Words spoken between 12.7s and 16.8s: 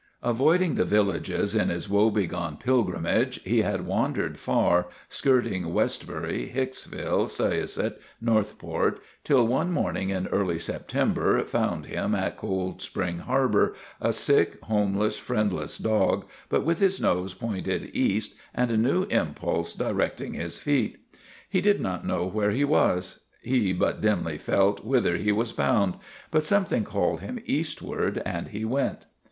Spring Harbor, a sick, homeless, friendless dog, but with